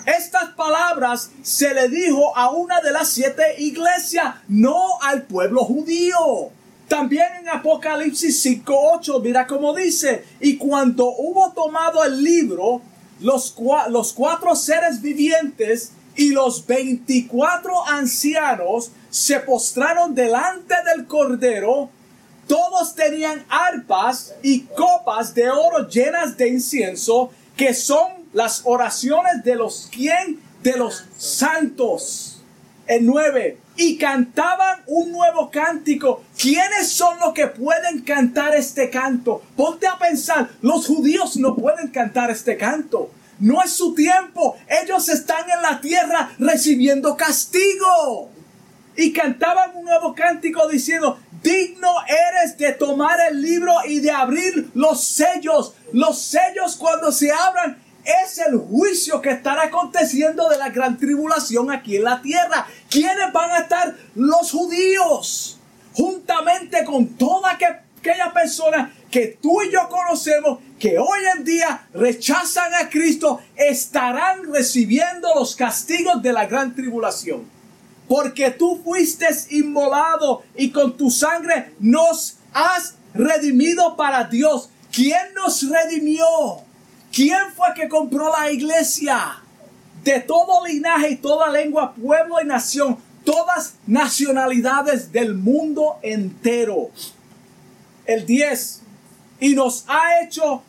[0.05, 6.49] Estas palabras se le dijo a una de las siete iglesias, no al pueblo judío.
[6.87, 12.81] También en Apocalipsis 5.8, mira cómo dice, y cuando hubo tomado el libro,
[13.19, 13.53] los,
[13.89, 21.89] los cuatro seres vivientes y los 24 ancianos se postraron delante del Cordero,
[22.47, 29.55] Todos tenían arpas y copas de oro llenas de incienso, que son las oraciones de
[29.55, 32.41] los quien de los santos.
[32.87, 33.57] El 9.
[33.75, 36.23] Y cantaban un nuevo cántico.
[36.37, 39.41] ¿Quiénes son los que pueden cantar este canto?
[39.55, 43.11] Ponte a pensar, los judíos no pueden cantar este canto.
[43.39, 44.57] No es su tiempo.
[44.83, 48.31] Ellos están en la tierra recibiendo castigo.
[48.95, 54.69] Y cantaban un nuevo cántico diciendo, digno eres de tomar el libro y de abrir
[54.73, 55.73] los sellos.
[55.93, 61.71] Los sellos cuando se abran es el juicio que estará aconteciendo de la gran tribulación
[61.71, 62.65] aquí en la tierra.
[62.89, 63.95] ¿Quiénes van a estar?
[64.15, 65.59] Los judíos.
[65.93, 72.73] Juntamente con toda aquella persona que tú y yo conocemos que hoy en día rechazan
[72.75, 77.56] a Cristo estarán recibiendo los castigos de la gran tribulación.
[78.07, 84.69] Porque tú fuiste inmolado y con tu sangre nos has redimido para Dios.
[84.91, 86.25] ¿Quién nos redimió?
[87.11, 89.41] ¿Quién fue que compró la iglesia?
[90.03, 96.91] De todo linaje y toda lengua, pueblo y nación, todas nacionalidades del mundo entero.
[98.05, 98.81] El 10.
[99.39, 100.63] Y nos ha hecho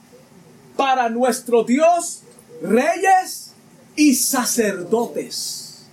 [0.77, 2.23] para nuestro Dios
[2.63, 3.53] reyes
[3.97, 5.87] y sacerdotes.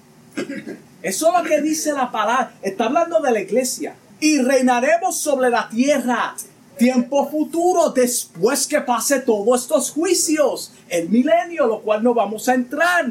[1.05, 2.53] Eso es lo que dice la palabra.
[2.63, 3.95] Está hablando de la iglesia.
[4.19, 6.35] Y reinaremos sobre la tierra.
[6.79, 10.71] Tiempo futuro, después que pase todos estos juicios.
[10.89, 13.05] El milenio, lo cual no vamos a entrar.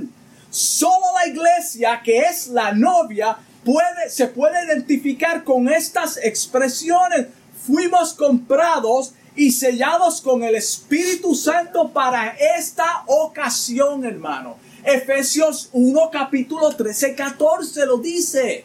[0.51, 7.29] Solo la iglesia, que es la novia, puede, se puede identificar con estas expresiones.
[7.65, 14.57] Fuimos comprados y sellados con el Espíritu Santo para esta ocasión, hermano.
[14.85, 18.65] Efesios 1, capítulo 13, 14 lo dice.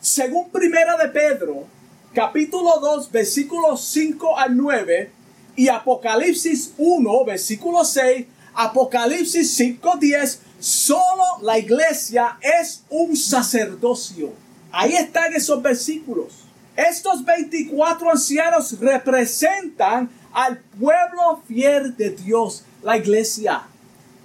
[0.00, 1.66] Según Primera de Pedro,
[2.12, 5.10] capítulo 2, versículos 5 al 9,
[5.54, 14.32] y Apocalipsis 1, versículo 6, Apocalipsis 5, 10, solo la iglesia es un sacerdocio.
[14.72, 16.32] Ahí están esos versículos.
[16.74, 23.62] Estos 24 ancianos representan al pueblo fiel de Dios, la iglesia.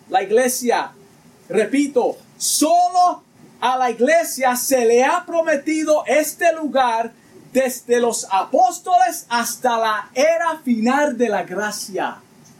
[0.10, 0.93] La iglesia,
[1.49, 3.23] repito, solo
[3.60, 7.12] a la iglesia se le ha prometido este lugar
[7.53, 12.17] desde los apóstoles hasta la era final de la gracia.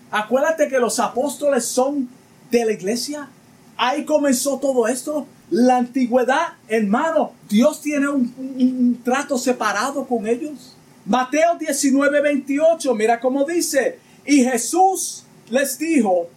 [0.10, 2.10] Acuérdate que los apóstoles son
[2.50, 3.28] de la iglesia.
[3.76, 5.28] Ahí comenzó todo esto.
[5.50, 10.76] La antigüedad, hermano, Dios tiene un, trato separado con ellos.
[11.06, 14.00] Mateo 19, 28, mira cómo dice.
[14.26, 16.28] Y Jesús les dijo,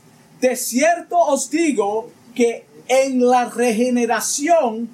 [0.40, 4.88] de cierto os digo que en la regeneración,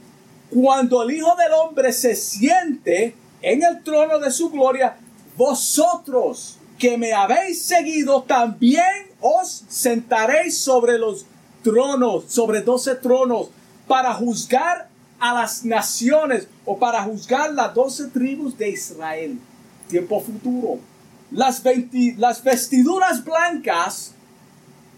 [0.51, 4.97] cuando el Hijo del Hombre se siente en el trono de su gloria,
[5.37, 11.25] vosotros que me habéis seguido, también os sentaréis sobre los
[11.63, 13.49] tronos, sobre doce tronos,
[13.87, 19.39] para juzgar a las naciones o para juzgar las doce tribus de Israel.
[19.89, 20.79] Tiempo futuro.
[21.31, 21.63] Las,
[22.19, 24.13] las vestiduras blancas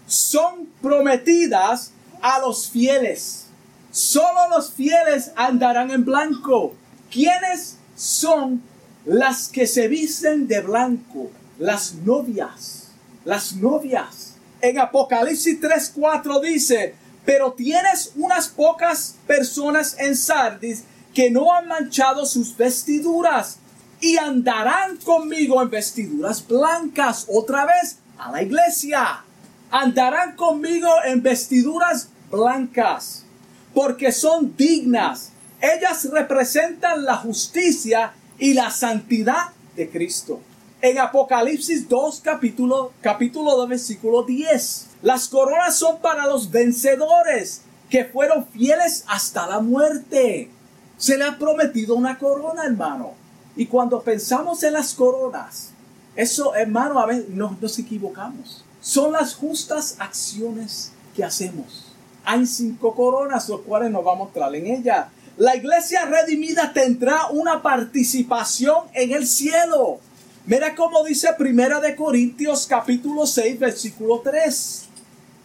[0.05, 3.45] son prometidas a los fieles.
[3.91, 6.73] Solo los fieles andarán en blanco.
[7.11, 8.61] ¿Quiénes son
[9.05, 11.31] las que se visten de blanco?
[11.57, 12.89] Las novias.
[13.25, 14.35] Las novias.
[14.61, 22.25] En Apocalipsis 3:4 dice, pero tienes unas pocas personas en Sardis que no han manchado
[22.25, 23.57] sus vestiduras
[24.01, 29.23] y andarán conmigo en vestiduras blancas otra vez a la iglesia.
[29.71, 33.25] Andarán conmigo en vestiduras blancas
[33.73, 35.31] porque son dignas.
[35.61, 40.39] Ellas representan la justicia y la santidad de Cristo.
[40.81, 44.87] En Apocalipsis 2, capítulo, capítulo 2, versículo 10.
[45.01, 50.49] Las coronas son para los vencedores que fueron fieles hasta la muerte.
[50.97, 53.13] Se le ha prometido una corona, hermano.
[53.55, 55.71] Y cuando pensamos en las coronas,
[56.15, 58.63] eso, hermano, a veces nos, nos equivocamos.
[58.89, 61.93] Son las justas acciones que hacemos.
[62.25, 65.09] Hay cinco coronas, los cuales nos va a mostrar en ella.
[65.37, 69.99] La iglesia redimida tendrá una participación en el cielo.
[70.47, 74.85] Mira cómo dice Primera de Corintios capítulo 6 versículo 3.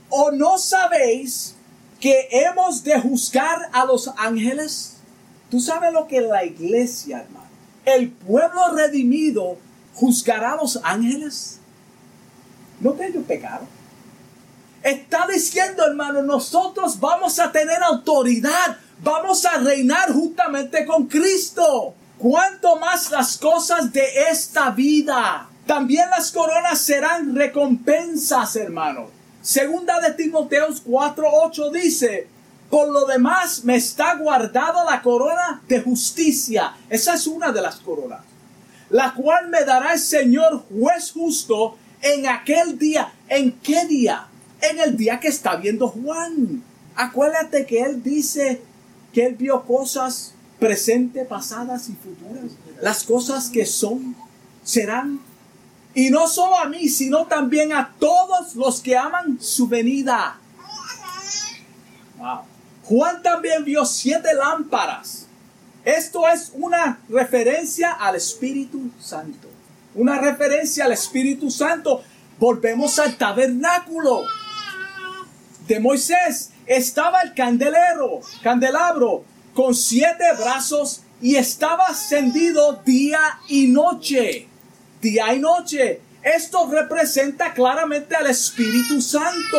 [0.09, 1.55] ¿O no sabéis
[2.01, 4.95] que hemos de juzgar a los ángeles?
[5.51, 7.51] Tú sabes lo que la iglesia, hermano.
[7.85, 9.59] El pueblo redimido
[9.93, 11.61] juzgará a los ángeles.
[12.81, 13.67] No que ellos pecaron.
[14.83, 18.77] Está diciendo, hermano, nosotros vamos a tener autoridad.
[19.03, 21.95] Vamos a reinar justamente con Cristo.
[22.19, 25.49] cuanto más las cosas de esta vida.
[25.67, 29.11] También las coronas serán recompensas, hermanos.
[29.43, 32.29] Segunda de Timoteos 4:8 dice,
[32.71, 36.75] por lo demás me está guardada la corona de justicia.
[36.89, 38.23] Esa es una de las coronas.
[38.91, 43.13] La cual me dará el Señor juez justo en aquel día.
[43.29, 44.27] ¿En qué día?
[44.61, 46.63] En el día que está viendo Juan.
[46.97, 48.61] Acuérdate que él dice
[49.13, 52.53] que él vio cosas presentes, pasadas y futuras.
[52.81, 54.17] Las cosas que son,
[54.63, 55.21] serán
[55.95, 60.39] y no solo a mí, sino también a todos los que aman su venida.
[62.85, 65.27] Juan también vio siete lámparas.
[65.85, 69.49] Esto es una referencia al Espíritu Santo.
[69.95, 72.03] Una referencia al Espíritu Santo.
[72.39, 74.25] Volvemos al tabernáculo
[75.67, 76.51] de Moisés.
[76.67, 79.25] Estaba el candelero, candelabro,
[79.55, 84.49] con siete brazos y estaba encendido día y noche
[85.05, 86.01] día y noche.
[86.23, 89.59] Esto representa claramente al Espíritu Santo.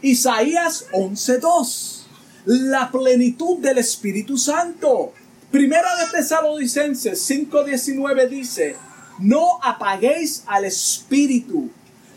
[0.00, 2.04] Isaías 11.2.
[2.46, 5.12] La plenitud del Espíritu Santo.
[5.50, 8.74] Primera de Tesalonicenses 5.19 dice,
[9.22, 11.70] no apaguéis al Espíritu.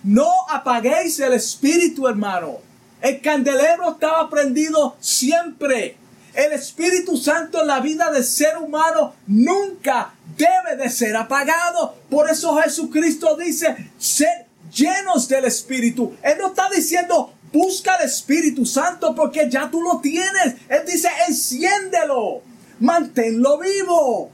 [0.03, 2.57] No apaguéis el Espíritu, hermano.
[3.01, 5.97] El candelero estaba prendido siempre.
[6.33, 11.95] El Espíritu Santo en la vida del ser humano nunca debe de ser apagado.
[12.09, 16.15] Por eso Jesucristo dice, ser llenos del Espíritu.
[16.23, 20.55] Él no está diciendo, busca el Espíritu Santo porque ya tú lo tienes.
[20.67, 22.41] Él dice, enciéndelo,
[22.79, 24.31] manténlo vivo.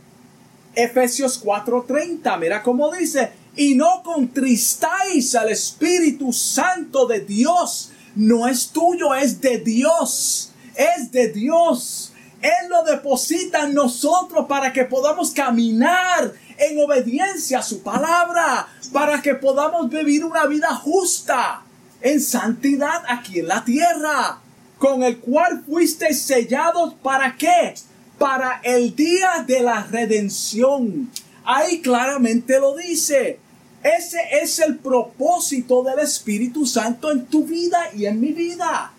[0.75, 7.91] Efesios 4:30, mira cómo dice, y no contristáis al Espíritu Santo de Dios.
[8.15, 12.13] No es tuyo, es de Dios es de Dios.
[12.41, 19.21] Él lo deposita en nosotros para que podamos caminar en obediencia a su palabra, para
[19.21, 21.61] que podamos vivir una vida justa
[22.01, 24.39] en santidad aquí en la tierra,
[24.79, 27.75] con el cual fuiste sellados para qué?
[28.21, 31.09] Para el día de la redención.
[31.43, 33.39] Ahí claramente lo dice.
[33.81, 38.93] Ese es el propósito del Espíritu Santo en tu vida y en mi vida.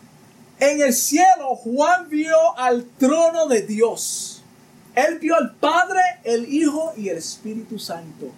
[0.58, 4.42] En el cielo Juan vio al trono de Dios.
[4.96, 8.32] Él vio al Padre, el Hijo y el Espíritu Santo.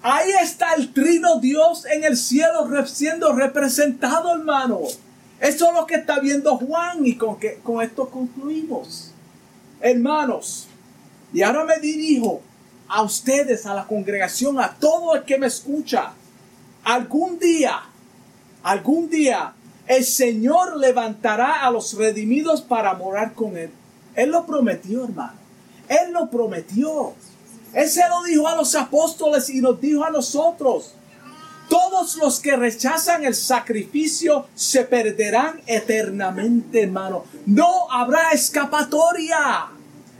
[0.00, 4.80] Ahí está el trino Dios en el cielo siendo representado, hermano.
[5.38, 9.09] Eso es lo que está viendo Juan y con, que, con esto concluimos.
[9.80, 10.66] Hermanos,
[11.32, 12.42] y ahora me dirijo
[12.88, 16.12] a ustedes, a la congregación, a todo el que me escucha.
[16.84, 17.80] Algún día,
[18.62, 19.54] algún día
[19.86, 23.70] el Señor levantará a los redimidos para morar con Él.
[24.14, 25.34] Él lo prometió, hermano.
[25.88, 27.12] Él lo prometió.
[27.72, 30.94] Él se lo dijo a los apóstoles y nos dijo a nosotros.
[31.70, 37.24] Todos los que rechazan el sacrificio se perderán eternamente, hermano.
[37.46, 39.68] No habrá escapatoria.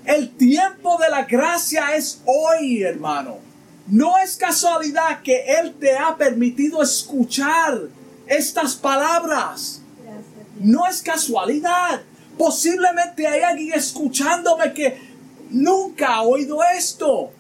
[0.05, 3.39] El tiempo de la gracia es hoy, hermano.
[3.89, 7.81] No es casualidad que Él te ha permitido escuchar
[8.29, 9.83] estas palabras.
[10.61, 12.01] No es casualidad.
[12.39, 14.97] Posiblemente hay alguien escuchándome que
[15.51, 17.33] nunca ha oído esto.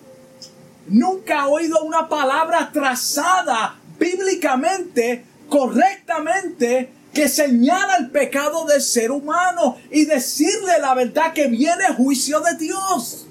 [0.88, 9.76] Nunca ha oído una palabra trazada bíblicamente, correctamente, que señala el pecado del ser humano
[9.90, 13.26] y decirle la verdad que viene juicio de Dios.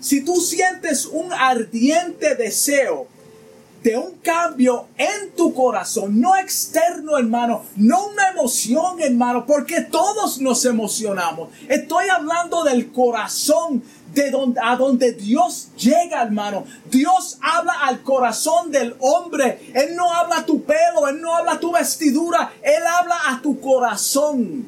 [0.00, 3.06] Si tú sientes un ardiente deseo
[3.82, 10.40] de un cambio en tu corazón, no externo, hermano, no una emoción, hermano, porque todos
[10.40, 11.50] nos emocionamos.
[11.68, 13.82] Estoy hablando del corazón,
[14.12, 16.64] de donde, a donde Dios llega, hermano.
[16.90, 19.72] Dios habla al corazón del hombre.
[19.74, 24.66] Él no habla tu pelo, Él no habla tu vestidura, Él habla a tu corazón.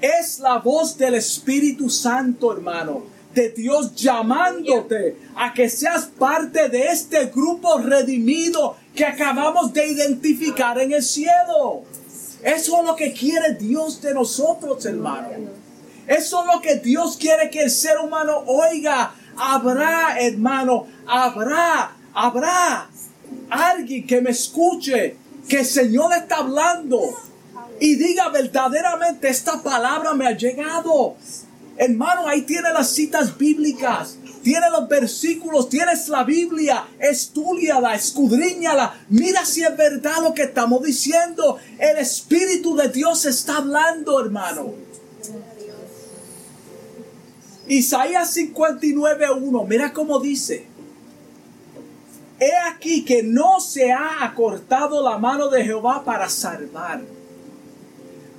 [0.00, 6.86] Es la voz del Espíritu Santo, hermano de Dios llamándote a que seas parte de
[6.86, 11.82] este grupo redimido que acabamos de identificar en el cielo.
[12.42, 15.28] Eso es lo que quiere Dios de nosotros, hermano.
[16.06, 19.14] Eso es lo que Dios quiere que el ser humano oiga.
[19.36, 22.88] Habrá, hermano, habrá, habrá
[23.50, 25.16] alguien que me escuche,
[25.48, 27.00] que el Señor está hablando
[27.80, 31.16] y diga verdaderamente esta palabra me ha llegado.
[31.76, 39.44] Hermano, ahí tiene las citas bíblicas, tiene los versículos, tienes la Biblia, estudiala, escudriñala, mira
[39.44, 41.58] si es verdad lo que estamos diciendo.
[41.78, 44.85] El Espíritu de Dios está hablando, hermano.
[47.68, 50.66] Isaías 59.1, mira cómo dice.
[52.38, 57.00] He aquí que no se ha acortado la mano de Jehová para salvar.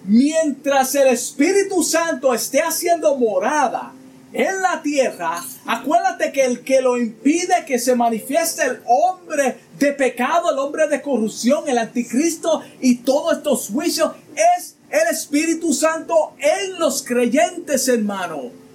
[0.06, 3.92] Mientras el Espíritu Santo esté haciendo morada
[4.32, 9.92] en la tierra, acuérdate que el que lo impide que se manifieste el hombre de
[9.94, 16.34] pecado, el hombre de corrupción, el anticristo y todos estos juicios es el Espíritu Santo
[16.38, 18.67] en los creyentes, hermano.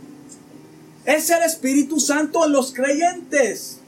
[1.05, 3.79] Es el Espíritu Santo en los creyentes.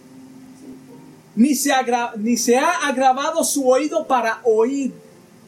[1.37, 1.73] Ni se,
[2.17, 4.93] ni se ha agravado su oído para oír.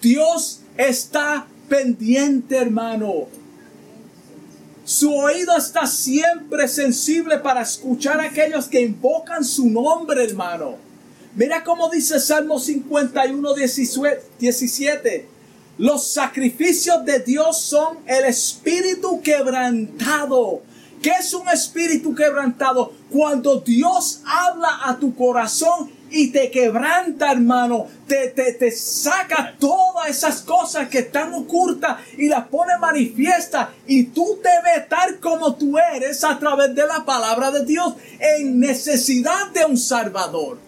[0.01, 3.27] Dios está pendiente, hermano.
[4.85, 10.77] Su oído está siempre sensible para escuchar a aquellos que invocan su nombre, hermano.
[11.35, 13.55] Mira cómo dice Salmo 51,
[14.39, 15.29] 17.
[15.79, 20.63] Los sacrificios de Dios son el espíritu quebrantado.
[21.03, 22.93] ¿Qué es un espíritu quebrantado?
[23.11, 27.87] Cuando Dios habla a tu corazón y te quebranta, hermano.
[28.07, 33.73] Te, te, te saca todas esas cosas que están ocultas y las pone manifiesta.
[33.87, 38.61] Y tú debes estar como tú eres a través de la palabra de Dios en
[38.61, 40.59] necesidad de un Salvador.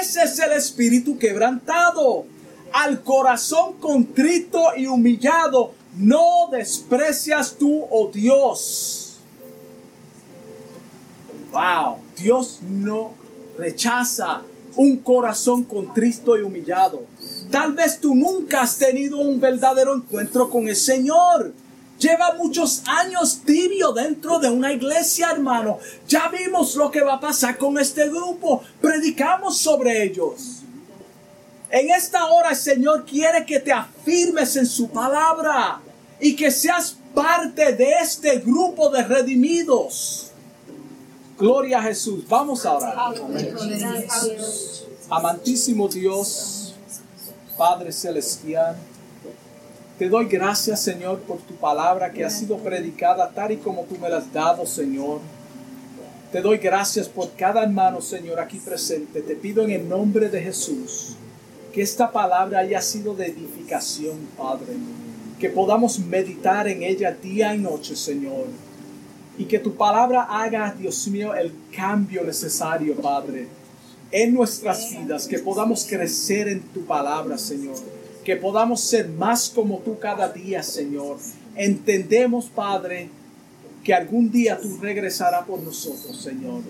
[0.00, 2.26] Ese es el espíritu quebrantado.
[2.72, 9.05] Al corazón contrito y humillado no desprecias tú, oh Dios.
[11.52, 13.14] Wow, Dios no
[13.58, 14.42] rechaza
[14.76, 17.04] un corazón contristo y humillado.
[17.50, 21.52] Tal vez tú nunca has tenido un verdadero encuentro con el Señor.
[21.98, 25.78] Lleva muchos años tibio dentro de una iglesia, hermano.
[26.06, 28.62] Ya vimos lo que va a pasar con este grupo.
[28.82, 30.62] Predicamos sobre ellos.
[31.70, 35.80] En esta hora el Señor quiere que te afirmes en su palabra
[36.20, 40.32] y que seas parte de este grupo de redimidos.
[41.38, 42.24] Gloria a Jesús.
[42.28, 43.14] Vamos a orar.
[45.10, 46.74] Amantísimo Dios,
[47.58, 48.76] Padre Celestial,
[49.98, 53.96] te doy gracias, Señor, por tu palabra que ha sido predicada tal y como tú
[53.98, 55.20] me la has dado, Señor.
[56.32, 59.22] Te doy gracias por cada hermano, Señor, aquí presente.
[59.22, 61.16] Te pido en el nombre de Jesús
[61.72, 64.74] que esta palabra haya sido de edificación, Padre.
[65.38, 68.65] Que podamos meditar en ella día y noche, Señor
[69.38, 73.48] y que tu palabra haga, Dios mío, el cambio necesario, Padre,
[74.10, 77.76] en nuestras vidas, que podamos crecer en tu palabra, Señor,
[78.24, 81.18] que podamos ser más como tú cada día, Señor.
[81.54, 83.10] Entendemos, Padre,
[83.84, 86.62] que algún día tú regresarás por nosotros, Señor.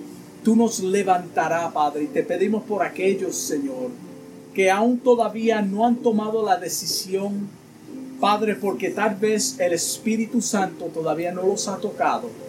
[0.43, 3.91] Tú nos levantarás, Padre, y te pedimos por aquellos, Señor,
[4.55, 7.49] que aún todavía no han tomado la decisión,
[8.21, 12.45] Padre, porque tal vez el Espíritu Santo todavía no los ha tocado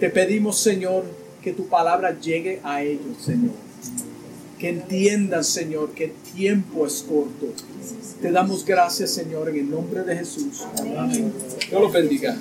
[0.00, 1.04] te pedimos, Señor,
[1.42, 3.52] que tu palabra llegue a ellos, Señor.
[4.58, 7.46] Que entiendan, Señor, que el tiempo es corto.
[8.20, 10.66] Te damos gracias, Señor, en el nombre de Jesús.
[10.96, 11.32] Amén.
[11.68, 12.36] Dios los bendiga.